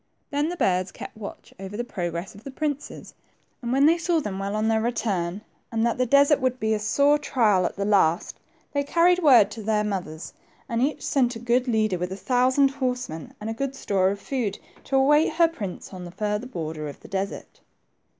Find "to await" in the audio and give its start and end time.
14.85-15.33